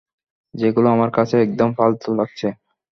যেগুলো 0.53 0.87
আমার 0.89 1.09
কাছে 1.11 1.35
একদম 1.45 1.69
ফালতু 1.73 2.09
লাগছে। 2.19 2.47